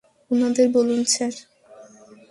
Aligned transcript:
উনাদের 0.31 0.67
বলুন, 0.73 1.01
স্যার। 1.05 1.33